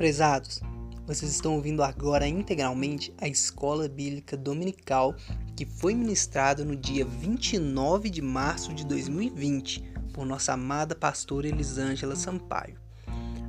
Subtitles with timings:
[0.00, 0.62] prezados,
[1.06, 5.14] vocês estão ouvindo agora integralmente a Escola Bíblica Dominical
[5.54, 12.16] que foi ministrada no dia 29 de março de 2020 por nossa amada pastora Elisângela
[12.16, 12.80] Sampaio.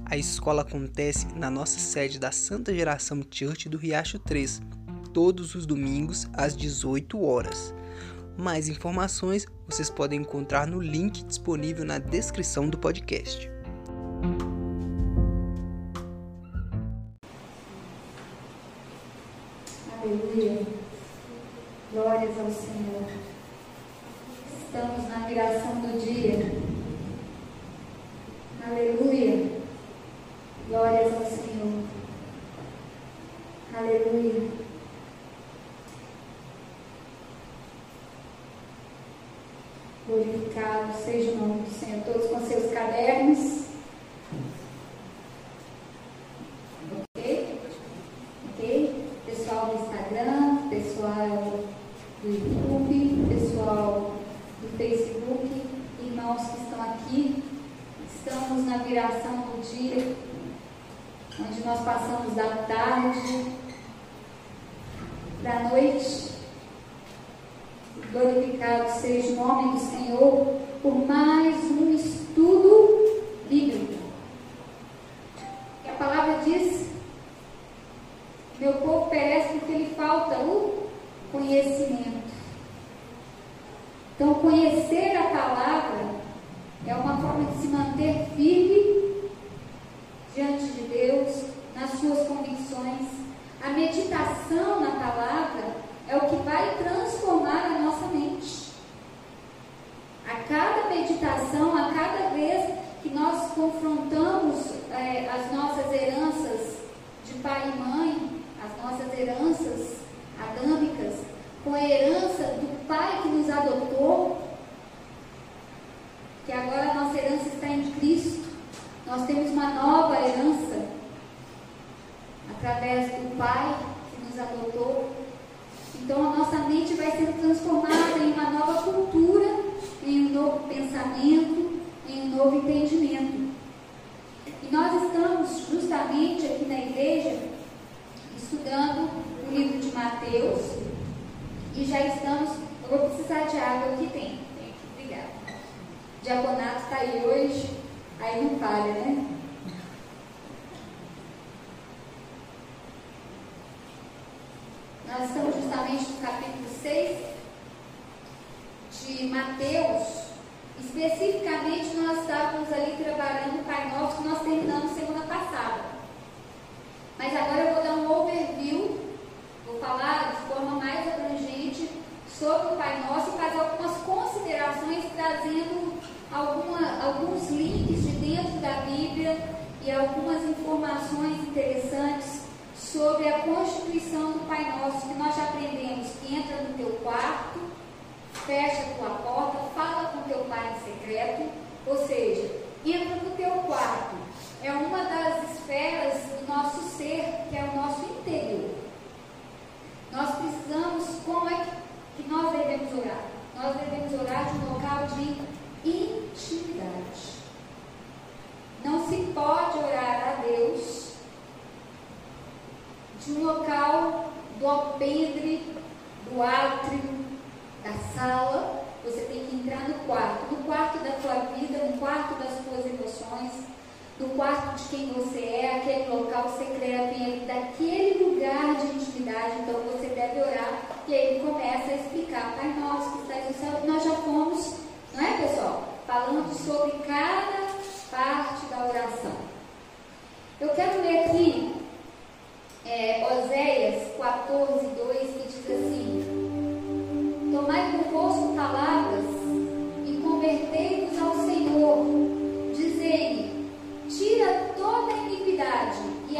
[0.04, 4.59] A escola acontece na nossa sede da Santa Geração Church do Riacho 3,
[5.13, 7.73] todos os domingos às 18 horas.
[8.38, 13.51] Mais informações vocês podem encontrar no link disponível na descrição do podcast.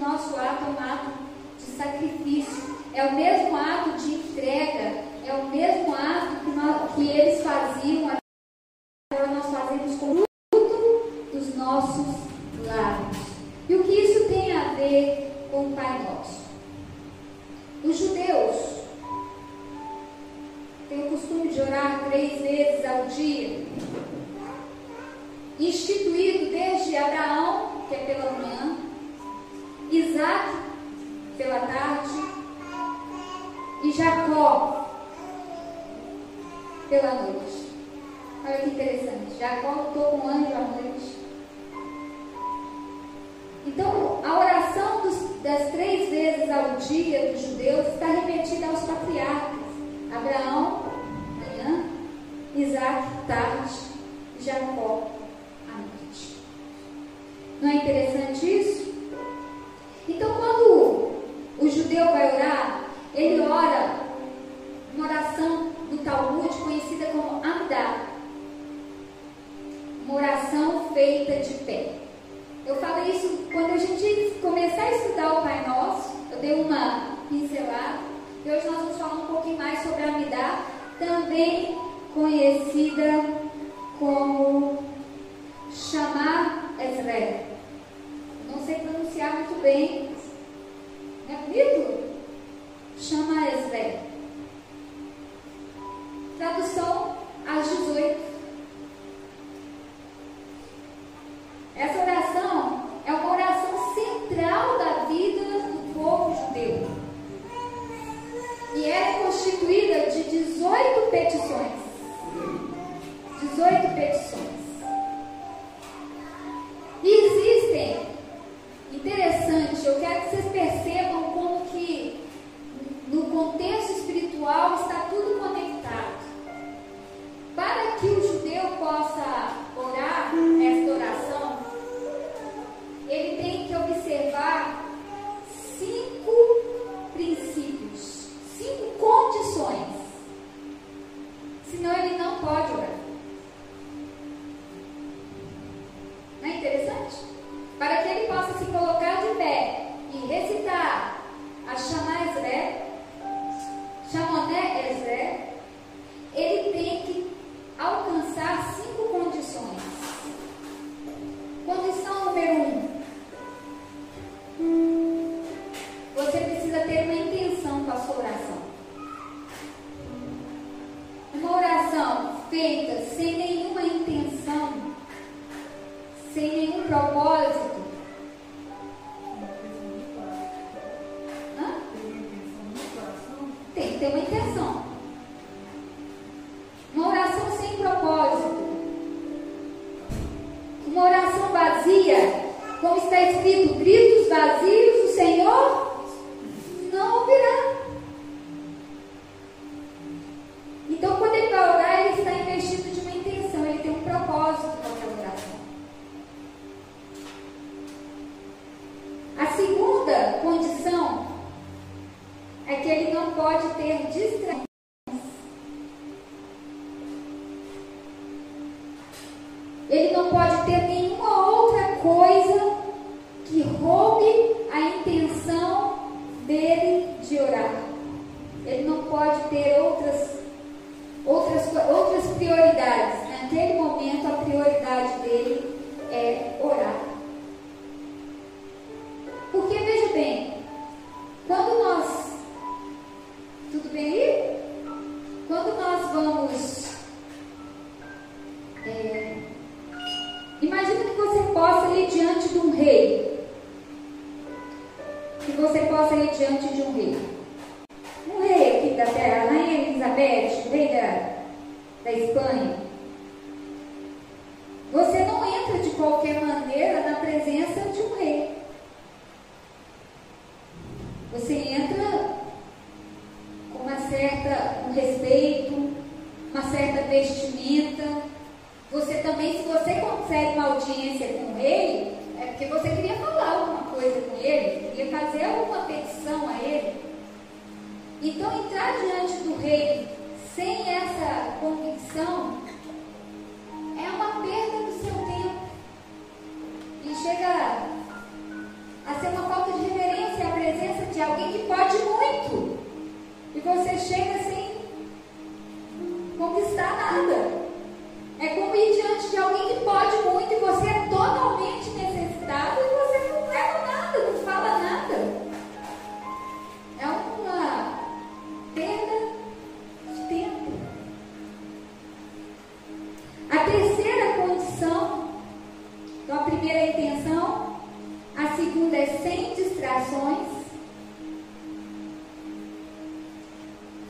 [0.00, 1.10] nosso ato é um ato
[1.56, 8.10] de sacrifício, é o mesmo ato de entrega, é o mesmo ato que, eles faziam,
[9.12, 10.24] agora nós fazemos com o
[10.54, 12.06] fruto dos nossos
[12.64, 13.18] lábios.
[13.68, 16.42] E o que isso tem a ver com o Pai Nosso?
[17.84, 18.78] Os judeus
[20.88, 23.66] têm o costume de orar três vezes ao dia,
[25.60, 28.77] instituído desde Abraão, que é pela manhã,
[29.90, 30.50] Isaac
[31.36, 32.28] pela tarde
[33.82, 34.86] e Jacó
[36.90, 37.68] pela noite.
[38.44, 39.38] Olha que interessante.
[39.38, 41.18] Jacó lutou com um anjo à noite.
[43.66, 49.58] Então, a oração dos, das três vezes ao dia dos judeus está repetida aos patriarcas:
[50.14, 50.82] Abraão,
[51.36, 51.84] manhã,
[52.54, 53.74] Isaac, tarde,
[54.40, 55.08] Jacó,
[55.72, 56.36] à noite.
[57.60, 58.87] Não é interessante isso?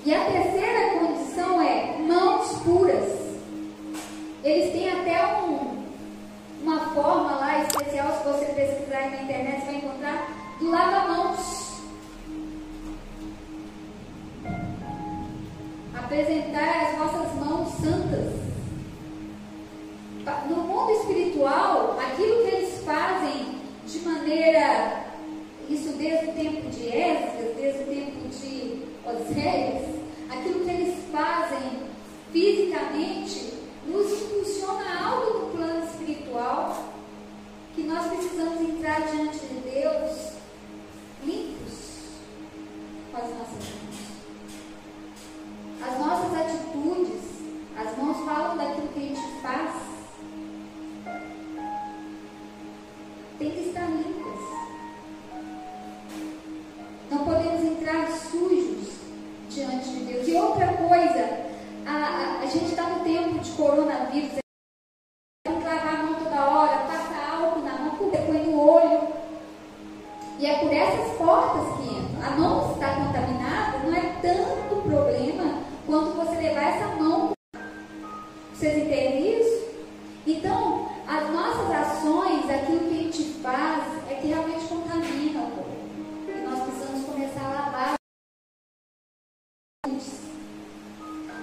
[0.05, 3.19] E a terceira condição é mãos puras.
[4.45, 5.83] Eles têm até um,
[6.63, 10.29] uma forma lá especial, se você pesquisar na internet, você vai encontrar,
[10.59, 10.98] do lava-mãos.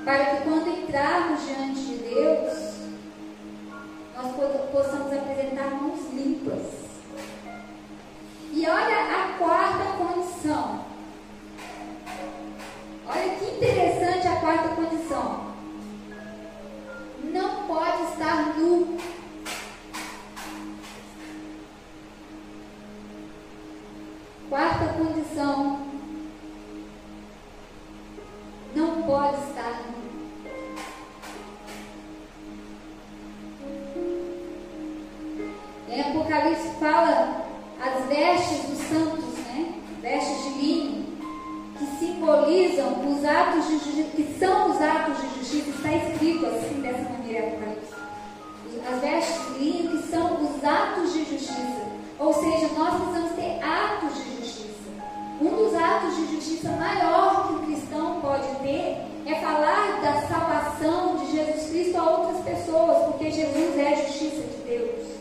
[0.05, 2.75] Para que quando entrarmos diante de Deus,
[4.15, 4.35] nós
[4.71, 6.85] possamos apresentar mãos limpas.
[8.53, 10.85] E olha a quarta condição.
[13.07, 15.55] Olha que interessante a quarta condição.
[17.23, 18.97] Não pode estar nu.
[24.49, 25.84] Quarta condição.
[29.05, 29.81] Pode estar.
[35.87, 37.45] Em Apocalipse fala
[37.81, 39.73] as vestes dos santos, né?
[40.01, 41.05] Vestes de linho,
[41.77, 46.81] que simbolizam os atos de justiça, que são os atos de justiça, está escrito assim
[46.81, 47.95] dessa maneira Apocalipse.
[48.87, 51.85] As vestes de linho que são os atos de justiça.
[52.19, 54.34] Ou seja, nós precisamos ter atos de justiça.
[55.41, 61.17] Um dos atos de justiça maior que o cristão pode ter é falar da salvação
[61.17, 65.15] de Jesus Cristo a outras pessoas, porque Jesus é a justiça de Deus.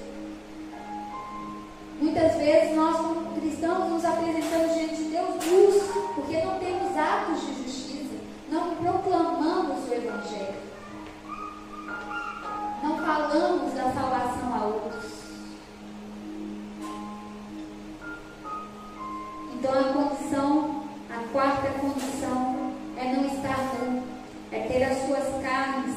[2.00, 5.83] Muitas vezes nós, como cristãos, nos apresentamos diante de Deus nus,
[6.14, 8.14] porque não temos atos de justiça,
[8.50, 10.54] não proclamamos o Evangelho,
[12.83, 15.13] não falamos da salvação a outros.
[19.64, 24.02] Então a condição, a quarta condição é não estar nu,
[24.52, 25.97] é ter as suas carnes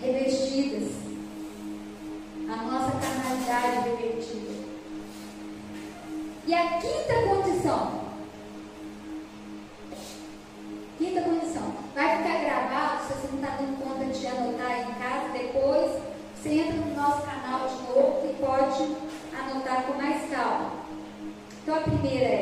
[0.00, 0.92] revestidas
[2.48, 4.52] a nossa carnalidade revertida.
[6.46, 7.21] E a quinta
[22.04, 22.41] Então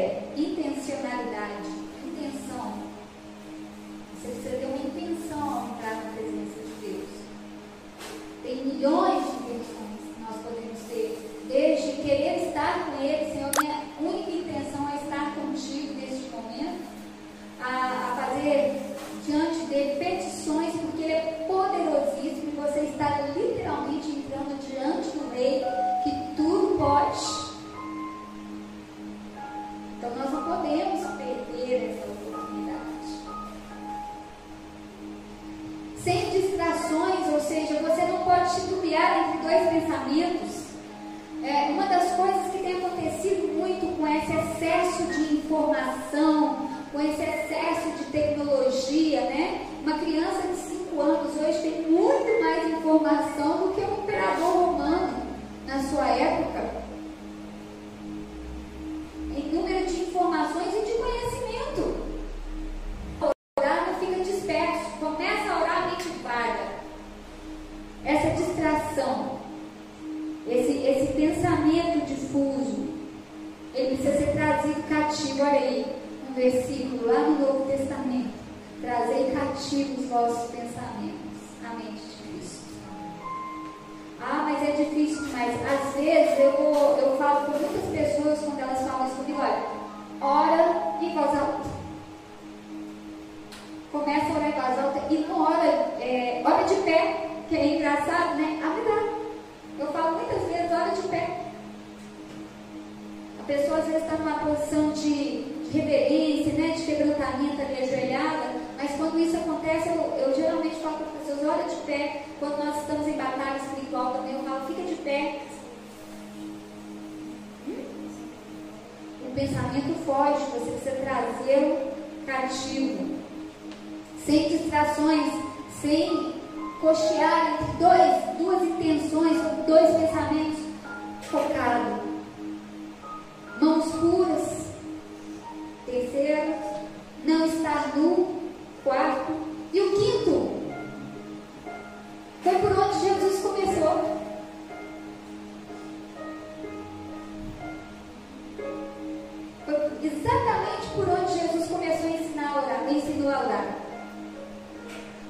[153.20, 153.80] ensinou.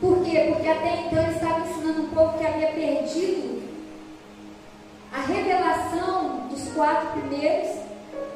[0.00, 0.52] Por quê?
[0.52, 3.62] Porque até então ele estava ensinando um povo que havia perdido
[5.12, 7.80] a revelação dos quatro primeiros.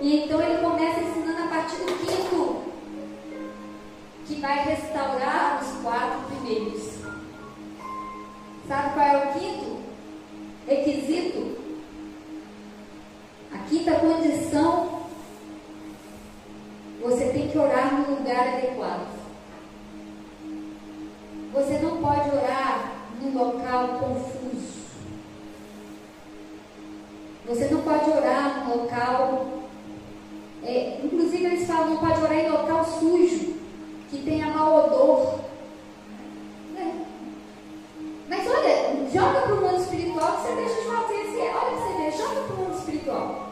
[0.01, 2.63] E então ele começa ensinando a partir do quinto,
[4.27, 6.95] que vai restaurar os quatro primeiros.
[8.69, 9.79] Sabe qual é o quinto
[10.67, 11.59] requisito?
[13.53, 15.05] A quinta condição,
[17.01, 19.14] você tem que orar no lugar adequado.
[21.55, 24.75] Você não pode orar num local confuso.
[27.47, 29.47] Você não pode orar num local.
[30.65, 33.55] É, inclusive eles falam, não pode orar em local sujo,
[34.11, 35.39] que tenha mau odor.
[36.77, 36.93] É.
[38.29, 41.39] Mas olha, joga para o mundo espiritual que você deixa de fazer esse.
[41.39, 43.49] Olha para você ver, joga para o mundo espiritual.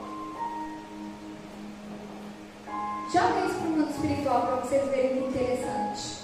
[3.12, 6.21] Joga isso para o mundo espiritual para vocês verem que interessante.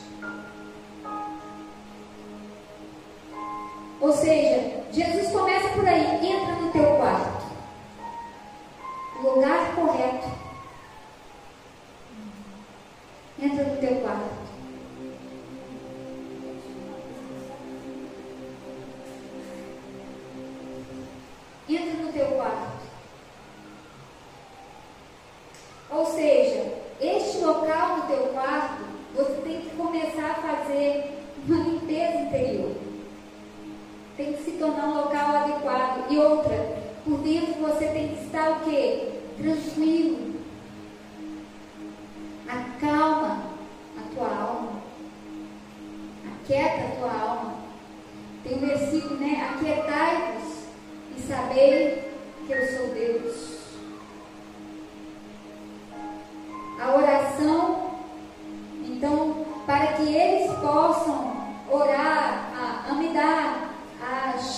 [4.01, 7.49] Ou seja, Jesus começa por aí, entra no teu quarto.
[9.21, 10.29] Lugar correto.
[13.43, 14.49] Entra no teu quarto.
[21.69, 22.79] Entra no teu quarto.
[25.91, 28.85] Ou seja, este local no teu quarto,
[29.17, 32.89] você tem que começar a fazer uma limpeza interior.
[34.79, 36.07] Um local adequado.
[36.09, 39.09] E outra, por dentro você tem que estar o quê?
[39.37, 40.37] Tranquilo.
[42.49, 43.43] Acalma
[43.97, 44.73] a tua alma.
[46.33, 47.55] Aquieta a tua alma.
[48.45, 49.51] Tem um versículo, né?
[49.53, 50.65] Aquietai-vos
[51.17, 52.13] e sabei
[52.47, 53.59] que eu sou Deus.
[56.81, 57.91] A oração,
[58.85, 61.37] então, para que eles possam
[61.69, 62.93] orar, a,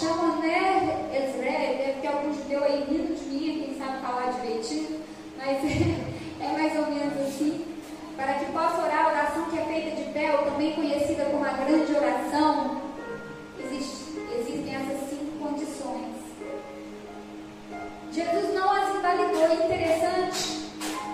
[0.01, 4.33] dar a chamané Ezreia, deve ter algum judeu aí rindo de mim, quem sabe falar
[4.33, 5.01] direitinho,
[5.37, 5.59] mas
[6.41, 7.67] é mais ou menos assim.
[8.17, 11.45] Para que possa orar a oração que é feita de pé, ou também conhecida como
[11.45, 12.83] a grande oração,
[13.59, 16.17] existe, existem essas cinco condições.
[18.13, 19.43] Jesus não as invalidou.
[19.43, 20.71] É interessante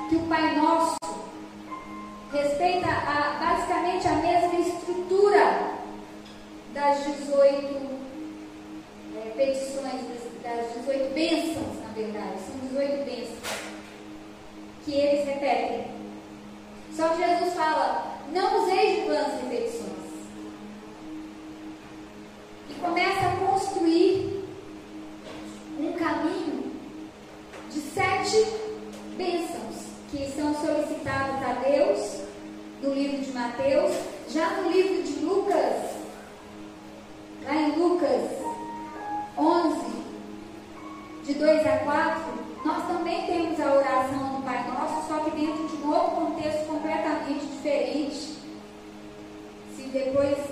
[0.09, 0.97] que o Pai Nosso
[2.33, 5.77] respeita a, basicamente a mesma estrutura
[6.75, 8.06] das 18
[9.15, 10.17] é, petições,
[10.47, 13.67] das 18 bênçãos, na verdade, são 18 bênçãos
[14.85, 15.87] que eles repetem.
[16.95, 19.97] Só que Jesus fala: não useis de vãs repetições.
[22.71, 24.45] E começa a construir
[25.81, 26.73] um caminho
[27.71, 28.47] de sete
[29.17, 32.21] bênçãos que são solicitadas a Deus
[32.83, 33.97] no livro de Mateus,
[34.29, 35.91] já no livro de Lucas,
[37.45, 38.36] lá em Lucas
[41.39, 42.23] 2 a 4,
[42.65, 46.67] nós também temos a oração do Pai Nosso, só que dentro de um outro contexto
[46.67, 48.37] completamente diferente.
[49.77, 50.46] Se depois.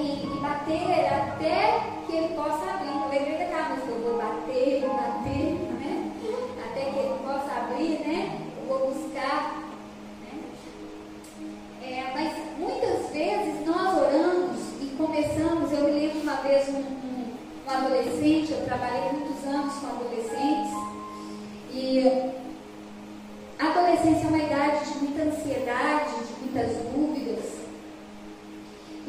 [0.00, 2.88] e, e bater até que ele possa abrir.
[2.88, 6.12] Eu lembrei daquela música, eu vou bater, vou bater, né?
[6.64, 8.40] Até que ele possa abrir, né?
[8.56, 9.62] Eu vou buscar.
[10.22, 10.40] Né?
[11.82, 17.34] É, mas muitas vezes nós oramos e começamos, eu me lembro uma vez um, um,
[17.66, 20.72] um adolescente, eu trabalhei muitos anos com adolescentes,
[21.72, 22.32] e
[23.58, 27.09] a adolescência é uma idade de muita ansiedade, de muitas dúvidas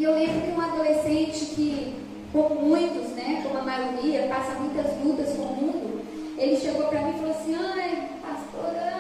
[0.02, 1.94] e eu lembro que um adolescente que,
[2.34, 6.02] como muitos, né, como a maioria, passa muitas lutas com o mundo,
[6.40, 8.91] ele chegou para mim e falou assim, ai, pastora,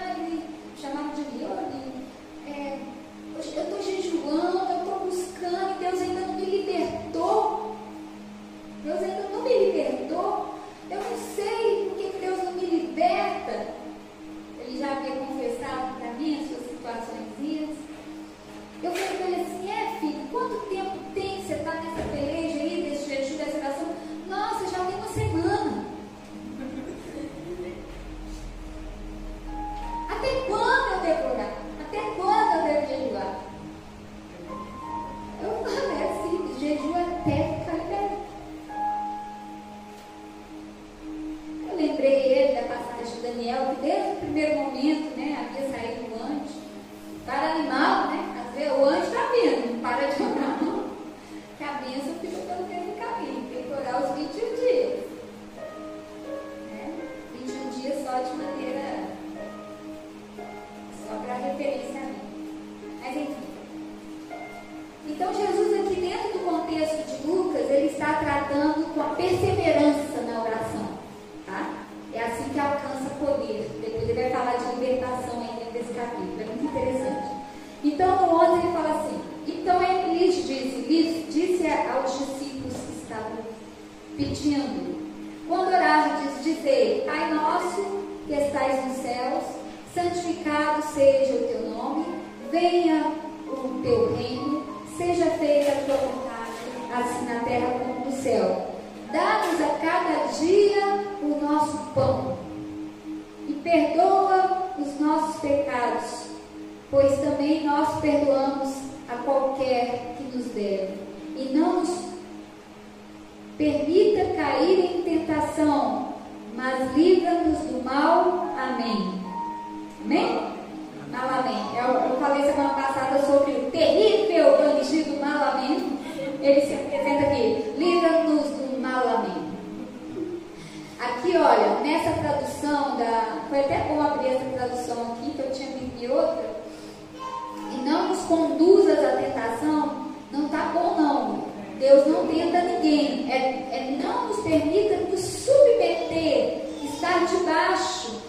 [141.81, 143.31] Deus não tenta ninguém.
[143.31, 143.37] É,
[143.71, 148.21] é não nos permita nos submeter, estar debaixo,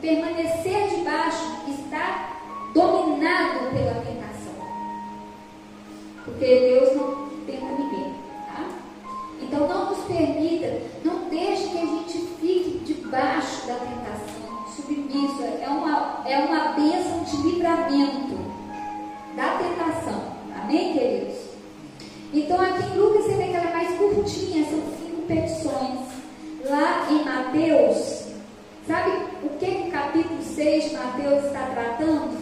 [0.00, 2.40] permanecer debaixo, estar
[2.72, 4.54] dominado pela tentação.
[6.24, 8.14] Porque Deus não tenta ninguém.
[8.46, 8.68] Tá?
[9.42, 15.42] Então não nos permita, não deixe que a gente fique debaixo da tentação, submisso.
[15.60, 18.38] É uma, é uma bênção de livramento
[19.34, 20.30] da tentação.
[20.62, 21.49] Amém, queridos?
[22.32, 26.00] Então aqui em Lucas você vê que ela é mais curtinha, são cinco petições.
[26.64, 28.26] Lá em Mateus,
[28.86, 29.10] sabe
[29.42, 32.38] o que o capítulo 6 de Mateus está tratando?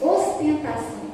[0.00, 1.07] Ostentação.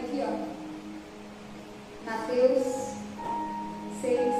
[0.00, 0.50] Aqui, ó.
[2.10, 2.64] Mateus
[4.00, 4.34] 6.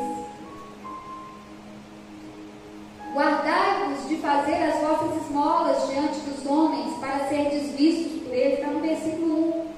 [3.14, 8.58] Guardai-vos de fazer as vossas esmolas diante dos homens, para ser desvistos por eles.
[8.58, 9.70] Está no versículo 1.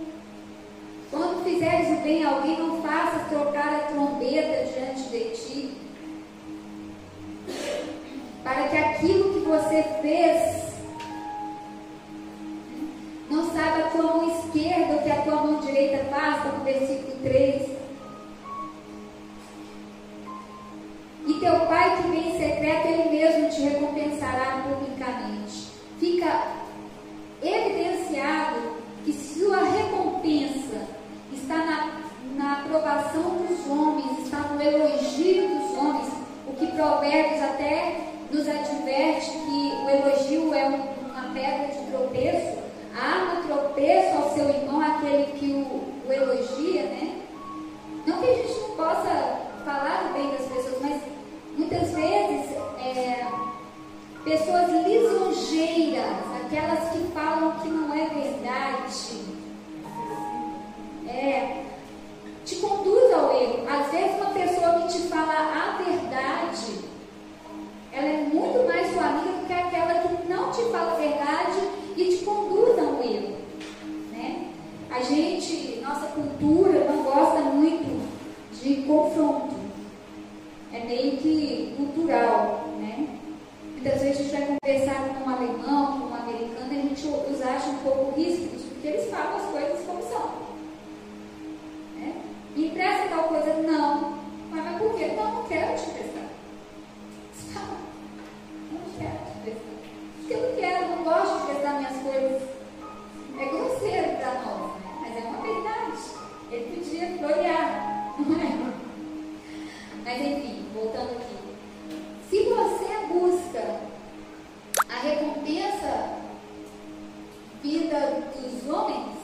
[1.11, 5.77] Quando fizeres o bem a alguém, não faças trocar a trombeta diante de ti,
[8.42, 10.62] para que aquilo que você fez
[13.31, 14.32] não saiba tua mão
[15.12, 17.71] a tua mão direita está no versículo 3.
[76.12, 78.03] Cultura não gosta muito
[78.62, 79.55] de confronto.
[80.72, 82.68] É meio que cultural.
[82.79, 83.09] Né?
[83.72, 87.07] Muitas vezes a gente vai conversar com um alemão, com um americano, e a gente
[87.07, 90.33] os acha um pouco ríspidos, porque eles falam as coisas como são.
[91.96, 92.14] Né?
[92.57, 93.55] Me empresta tal coisa?
[93.55, 94.18] Não.
[94.51, 95.12] Mas, mas por quê?
[95.16, 96.29] Não, não quero te emprestar.
[98.72, 99.72] Não quero te emprestar.
[100.18, 100.71] Porque eu não quero,
[117.92, 119.18] vinda dos homens,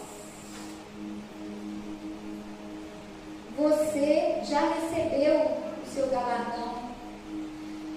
[3.57, 5.41] você já recebeu
[5.83, 6.75] o seu galardão.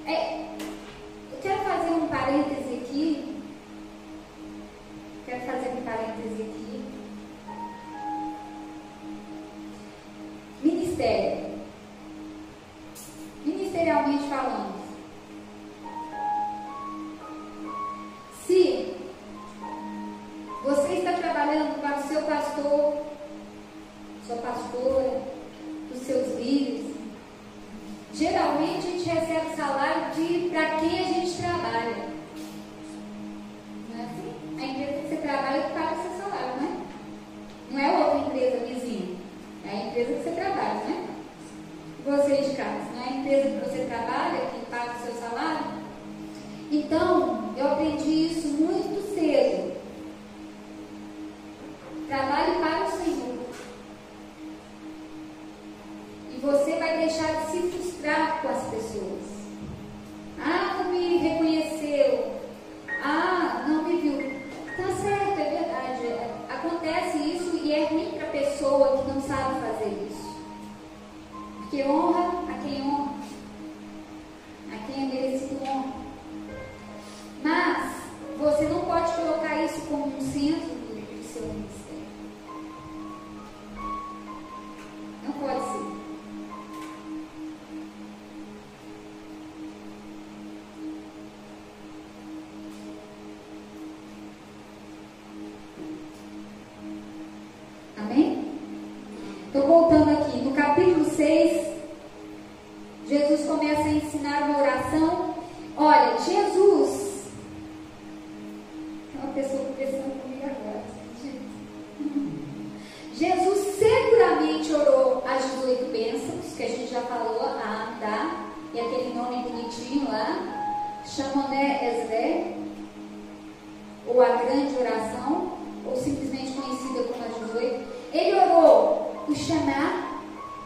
[0.06, 0.46] É,
[1.34, 3.42] eu quero fazer um parêntese aqui.
[5.26, 6.86] Quero fazer um parêntese aqui.
[10.64, 11.52] Ministério.
[13.46, 14.82] Ministerialmente falando.
[18.48, 19.01] Se
[20.64, 22.98] você está trabalhando para o seu pastor,
[24.26, 25.22] sua pastora,
[25.94, 26.96] os seus líderes,
[28.14, 32.12] geralmente a gente recebe salário de para quem a gente trabalha.
[33.90, 34.60] Não é assim?
[34.60, 36.82] A empresa que você trabalha paga o seu salário, não é?
[37.72, 39.16] Não é outra empresa vizinha.
[39.66, 41.08] É a empresa que você trabalha, né?
[42.06, 45.82] Você de casa, não é a empresa que você trabalha que paga o seu salário?
[46.72, 48.41] Então, eu aprendi isso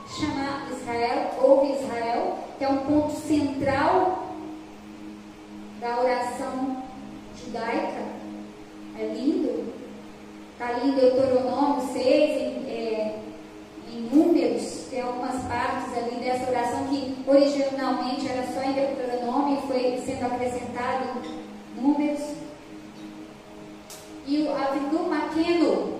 [0.07, 4.29] chamar Israel, ouve Israel, que é um ponto central
[5.79, 6.83] da oração
[7.43, 8.15] judaica.
[8.97, 9.73] É lindo.
[10.53, 13.19] Está ali em Deuteronômio 6, em, é,
[13.91, 19.67] em Números, tem algumas partes ali dessa oração que originalmente era só em Deuteronômio e
[19.67, 21.21] foi sendo acrescentado
[21.75, 22.21] em Números.
[24.25, 25.99] E o Avidu Maqueno,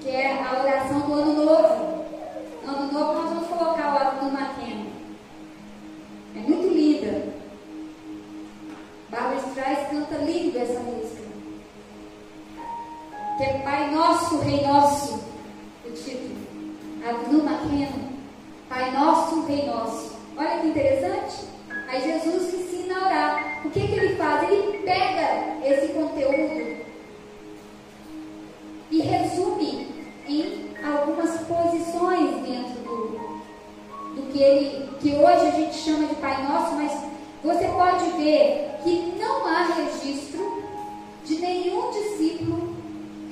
[0.00, 1.93] que é a oração do Ano Novo.
[2.66, 4.34] Ano novo nós vamos colocar o ato do.
[6.36, 7.32] É muito linda.
[9.08, 11.22] Bárbara Streisand canta lindo essa música.
[13.36, 15.20] Que é Pai Nosso, Rei Nosso.
[15.86, 16.34] O título.
[17.08, 18.10] Avnu Maquena.
[18.68, 20.16] Pai Nosso, Rei Nosso.
[20.36, 21.46] Olha que interessante.
[21.88, 23.60] Aí Jesus ensina a orar.
[23.64, 24.50] O que, que ele faz?
[24.50, 26.84] Ele pega esse conteúdo
[28.90, 29.93] e resume
[30.28, 33.42] em algumas posições dentro do,
[34.16, 36.92] do que ele, que hoje a gente chama de Pai Nosso, mas
[37.42, 40.64] você pode ver que não há registro
[41.24, 42.74] de nenhum discípulo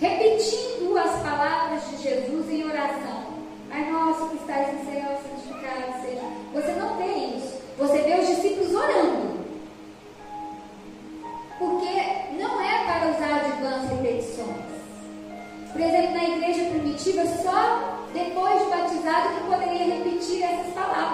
[0.01, 3.33] repetindo as palavras de Jesus em oração.
[3.71, 6.23] Pai nosso que estás no céu, santificado seja.
[6.53, 7.55] Você não tem isso.
[7.79, 9.43] Você vê os discípulos orando.
[11.59, 14.82] Porque não é para usar de vãs repetições.
[15.73, 21.12] Por exemplo, na igreja primitiva, só depois de batizado que poderia repetir essas palavras,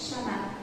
[0.00, 0.54] Chamar.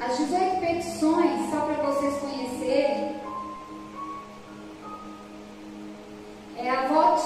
[0.00, 3.16] As 18 petições, só para vocês conhecerem,
[6.56, 7.22] é a vote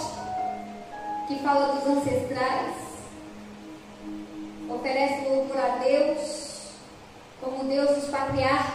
[1.26, 2.76] que fala dos ancestrais,
[4.68, 6.72] oferece louvor a Deus
[7.40, 8.69] como Deus dos patriarcas.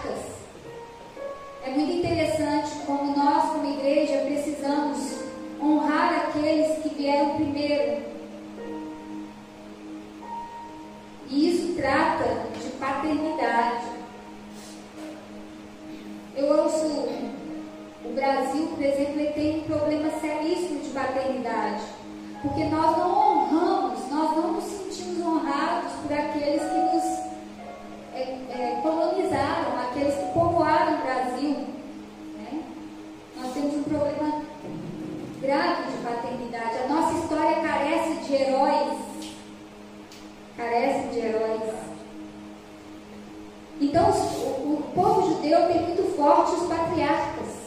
[22.56, 27.03] Porque nós não honramos, nós não nos sentimos honrados por aqueles que nos
[28.14, 31.58] é, é, colonizaram, aqueles que povoaram o Brasil.
[32.38, 32.64] Né?
[33.36, 34.41] Nós temos um problema
[35.41, 36.78] grave de paternidade.
[36.86, 38.99] A nossa história carece de heróis.
[40.56, 41.74] Carece de heróis.
[43.82, 47.66] Então, o, o povo judeu tem muito forte os patriarcas.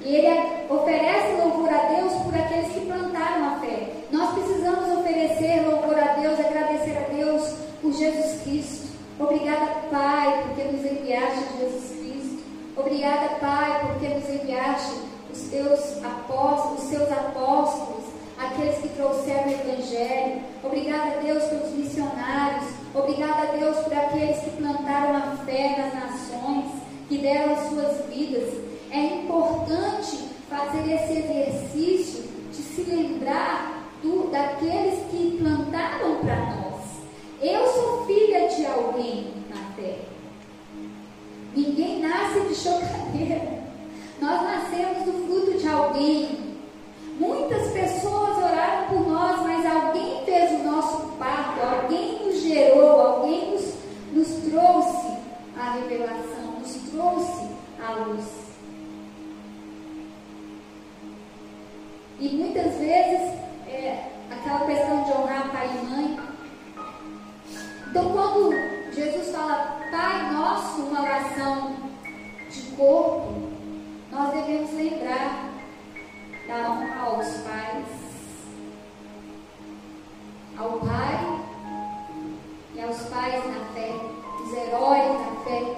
[0.00, 3.88] E ele oferece louvor a Deus por aqueles que plantaram a fé.
[4.12, 8.88] Nós precisamos oferecer louvor a Deus, agradecer a Deus por Jesus Cristo.
[9.18, 12.38] Obrigada, Pai, porque nos enviaste Jesus Cristo.
[12.76, 14.94] Obrigada, Pai, porque nos enviaste
[15.32, 18.04] os teus apóstolos, os seus apóstolos,
[18.38, 20.40] aqueles que trouxeram o Evangelho.
[20.62, 22.66] Obrigada Deus pelos missionários.
[22.94, 26.66] Obrigada Deus por aqueles que plantaram a fé nas nações,
[27.08, 28.54] que deram as suas vidas.
[28.92, 36.68] É importante fazer esse exercício de se lembrar do, daqueles que plantaram para nós.
[37.40, 40.08] Eu sou filha de alguém na terra.
[41.54, 43.58] Ninguém nasce de chocadeira.
[44.20, 46.56] Nós nascemos do fruto de alguém.
[47.18, 53.52] Muitas pessoas oraram por nós, mas alguém fez o nosso parto, alguém nos gerou, alguém
[53.52, 53.74] nos,
[54.12, 55.18] nos trouxe
[55.58, 57.48] a revelação, nos trouxe
[57.84, 58.24] a luz.
[62.20, 63.32] E muitas vezes,
[63.70, 66.20] é, aquela questão de honrar pai e mãe.
[67.90, 68.52] Então, quando
[68.92, 71.76] Jesus fala Pai Nosso, uma oração
[72.50, 73.50] de corpo,
[74.10, 75.50] nós devemos lembrar
[76.46, 77.86] da honra aos pais,
[80.58, 81.40] ao Pai
[82.74, 83.94] e aos pais na fé,
[84.42, 85.76] os heróis na fé.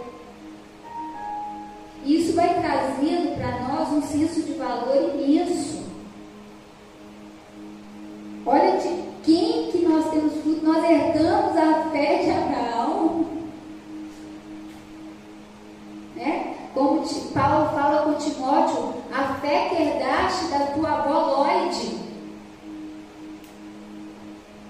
[2.04, 5.79] Isso vai trazendo para nós um senso de valor imenso.
[8.46, 8.88] Olha de
[9.22, 10.64] quem que nós temos fruto.
[10.64, 13.26] Nós herdamos a fé de Abraão.
[16.16, 16.54] Né?
[16.74, 21.98] Como Paulo fala com Timóteo, a fé que herdaste da tua avó Lloyd.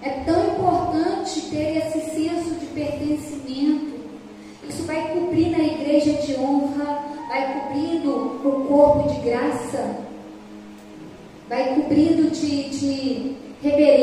[0.02, 4.00] É tão importante ter esse senso de pertencimento.
[4.68, 9.96] Isso vai cobrir na igreja de honra, vai cobrindo o corpo de graça,
[11.48, 13.99] vai cobrindo de, de reverência.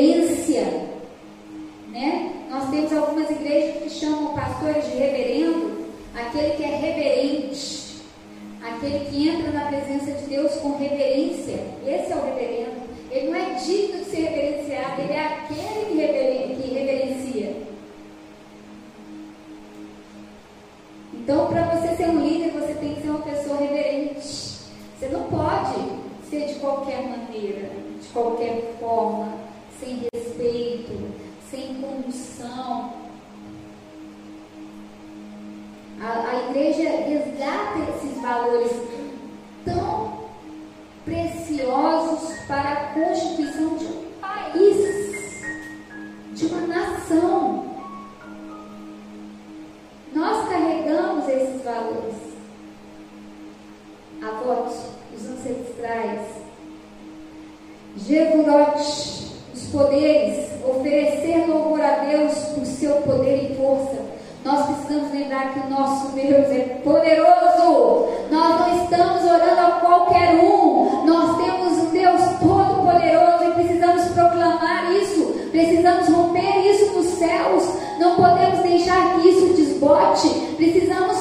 [78.88, 80.28] Deixar que isso desbote.
[80.56, 81.17] Precisamos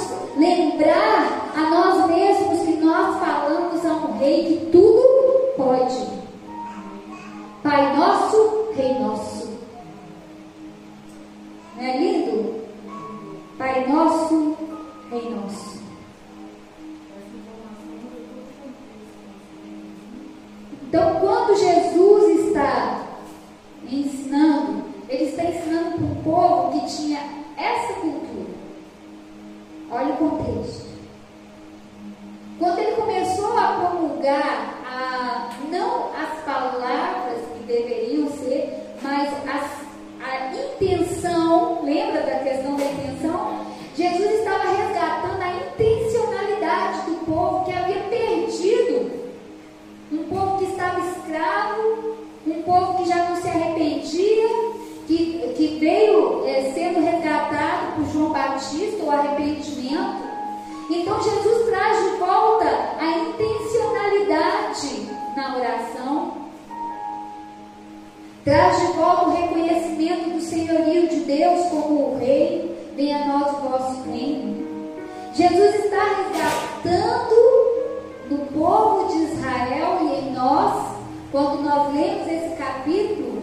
[82.67, 83.41] capítulo,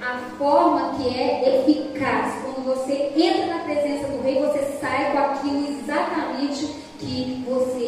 [0.00, 2.34] a forma que é eficaz.
[2.42, 6.66] Quando você entra na presença do rei, você sai com aquilo exatamente
[6.98, 7.81] que você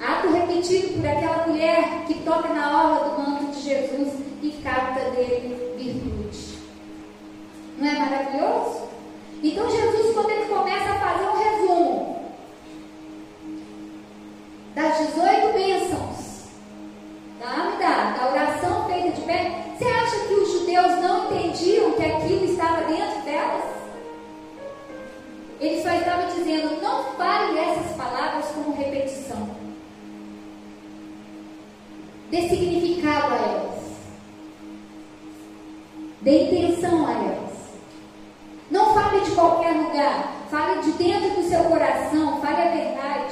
[0.00, 5.10] Ato repetido por aquela mulher que toca na orla do manto de Jesus e capta
[5.10, 6.58] dele virtude.
[7.78, 8.82] Não é maravilhoso?
[9.42, 10.35] Então Jesus, quando
[32.36, 33.82] Dê significado a elas.
[36.20, 37.56] Dê intenção a elas.
[38.70, 40.34] Não fale de qualquer lugar.
[40.50, 42.38] Fale de dentro do seu coração.
[42.42, 43.25] Fale a verdade.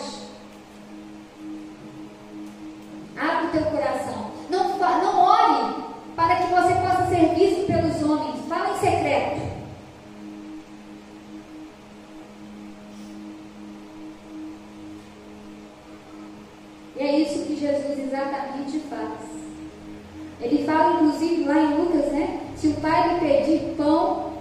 [20.64, 22.40] Fala, inclusive, lá em Lucas, né?
[22.56, 24.32] Se o pai lhe pedir pão,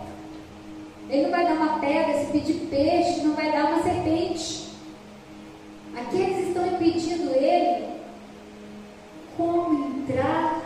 [1.09, 2.19] ele não vai dar uma pedra.
[2.19, 4.73] Se pedir peixe, não vai dar uma serpente.
[5.95, 7.93] Aqui eles estão impedindo ele
[9.37, 10.61] como entrar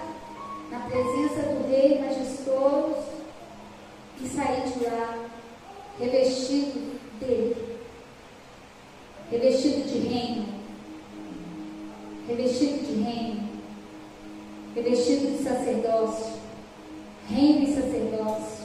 [0.71, 3.07] na presença do Rei majestoso
[4.21, 5.27] e sair de lá
[5.99, 7.55] revestido dele,
[9.31, 10.45] revestido de reino,
[12.27, 13.49] revestido de reino,
[14.77, 16.33] revestido de sacerdócio,
[17.29, 18.56] reino e sacerdócio.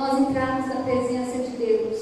[0.00, 1.98] Nós entrarmos na presença de Deus,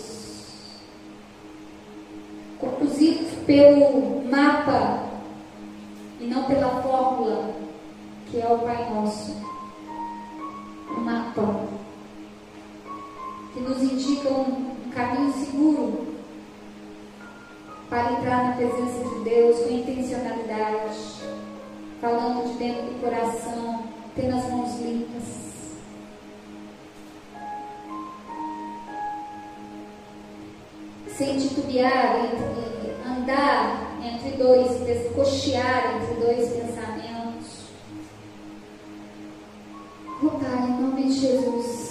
[2.61, 4.98] conduzidos pelo mapa
[31.77, 37.69] entre, andar entre dois, descochear entre dois pensamentos.
[40.23, 41.91] Oh Pai, em nome de Jesus,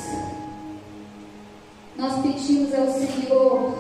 [1.96, 3.77] nós pedimos ao Senhor,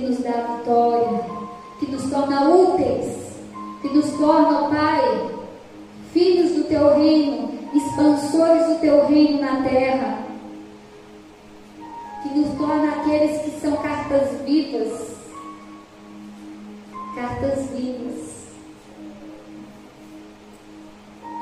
[0.00, 1.20] que nos dá vitória,
[1.78, 3.18] que nos torna úteis,
[3.82, 5.30] que nos torna, Pai,
[6.12, 10.18] filhos do teu reino, expansores do teu reino na terra,
[12.22, 15.16] que nos torna aqueles que são cartas vivas,
[17.14, 18.46] cartas vivas,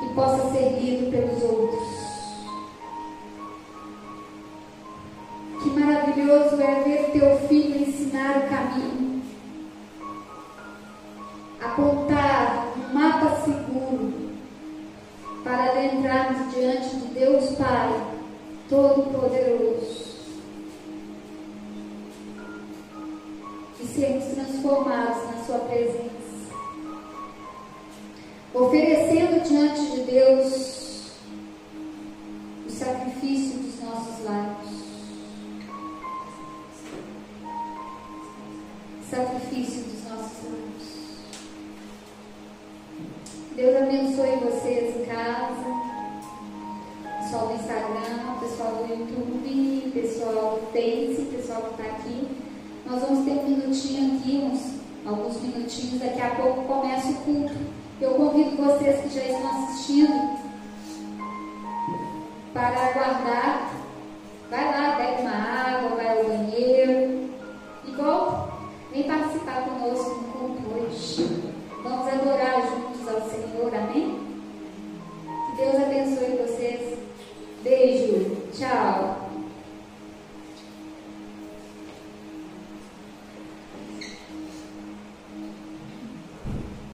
[0.01, 0.78] que possa ser